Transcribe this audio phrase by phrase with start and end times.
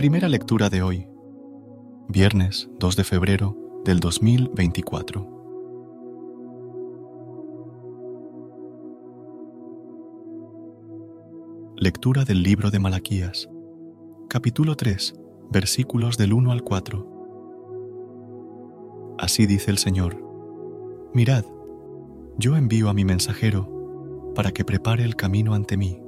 [0.00, 1.06] Primera lectura de hoy,
[2.08, 5.28] viernes 2 de febrero del 2024.
[11.76, 13.50] Lectura del libro de Malaquías,
[14.30, 17.06] capítulo 3, versículos del 1 al 4.
[19.18, 20.16] Así dice el Señor,
[21.12, 21.44] mirad,
[22.38, 26.00] yo envío a mi mensajero para que prepare el camino ante mí.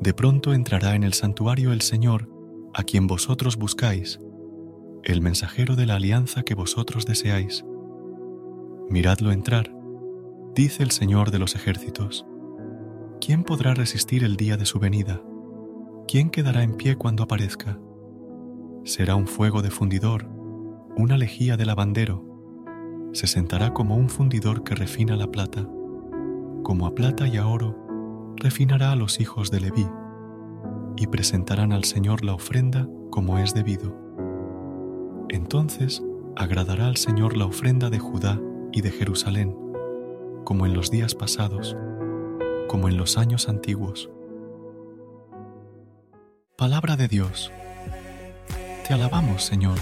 [0.00, 2.37] De pronto entrará en el santuario el Señor,
[2.78, 4.20] a quien vosotros buscáis,
[5.02, 7.64] el mensajero de la alianza que vosotros deseáis.
[8.88, 9.74] Miradlo entrar,
[10.54, 12.24] dice el Señor de los ejércitos.
[13.20, 15.20] ¿Quién podrá resistir el día de su venida?
[16.06, 17.80] ¿Quién quedará en pie cuando aparezca?
[18.84, 20.28] Será un fuego de fundidor,
[20.96, 22.24] una lejía de lavandero.
[23.12, 25.68] Se sentará como un fundidor que refina la plata.
[26.62, 27.76] Como a plata y a oro,
[28.36, 29.86] refinará a los hijos de Leví
[30.98, 33.94] y presentarán al Señor la ofrenda como es debido.
[35.28, 36.02] Entonces
[36.36, 38.40] agradará al Señor la ofrenda de Judá
[38.72, 39.56] y de Jerusalén,
[40.44, 41.76] como en los días pasados,
[42.66, 44.10] como en los años antiguos.
[46.56, 47.52] Palabra de Dios.
[48.86, 49.78] Te alabamos, Señor.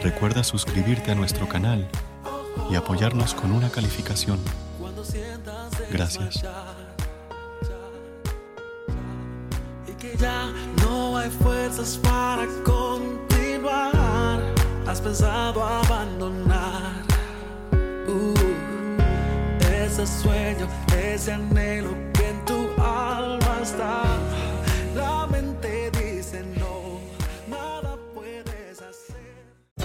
[0.00, 1.88] Recuerda suscribirte a nuestro canal
[2.70, 4.40] y apoyarnos con una calificación.
[5.92, 6.44] Gracias.
[10.18, 10.52] Ya
[10.82, 14.40] no hay fuerzas para continuar.
[14.86, 17.04] Has pensado abandonar
[17.72, 18.34] uh,
[19.84, 20.66] ese sueño,
[20.96, 23.99] ese anhelo que en tu alma está.